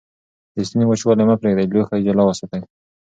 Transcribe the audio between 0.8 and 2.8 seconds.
وچوالی مه پرېږدئ. لوښي جلا وساتئ.